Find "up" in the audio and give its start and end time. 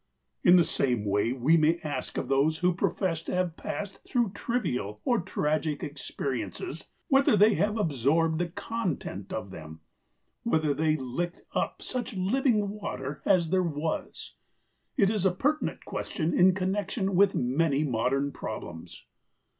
11.53-11.83